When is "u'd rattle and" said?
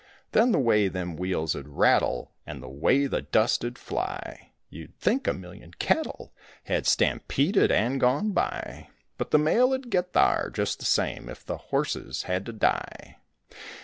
1.53-2.59